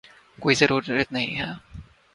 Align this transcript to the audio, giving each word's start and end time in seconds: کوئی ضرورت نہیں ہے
کوئی 0.39 0.55
ضرورت 0.55 1.11
نہیں 1.11 1.35
ہے 1.35 1.51